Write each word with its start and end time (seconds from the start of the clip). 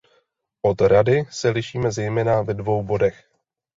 Od 0.61 0.81
Rady 0.81 1.25
se 1.31 1.49
lišíme 1.49 1.91
zejména 1.91 2.41
ve 2.41 2.53
dvou 2.53 2.83
bodech. 2.83 3.25